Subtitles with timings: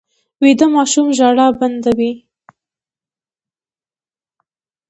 [0.43, 2.11] ویده ماشوم ژړا بنده وي